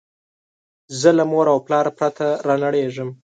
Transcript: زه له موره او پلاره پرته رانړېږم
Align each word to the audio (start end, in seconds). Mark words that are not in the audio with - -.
زه 0.99 1.09
له 1.17 1.23
موره 1.31 1.51
او 1.53 1.59
پلاره 1.65 1.91
پرته 1.99 2.27
رانړېږم 2.47 3.09